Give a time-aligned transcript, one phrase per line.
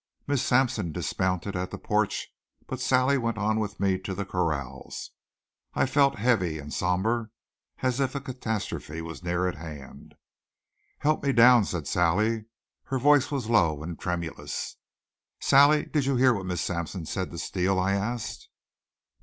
[0.25, 2.29] Miss Sampson dismounted at the porch,
[2.65, 5.11] but Sally went on with me to the corrals.
[5.75, 7.29] I felt heavy and somber,
[7.83, 10.15] as if a catastrophe was near at hand.
[10.97, 12.45] "Help me down," said Sally.
[12.85, 14.75] Her voice was low and tremulous.
[15.39, 18.49] "Sally, did you hear what Miss Sampson said to Steele?" I asked.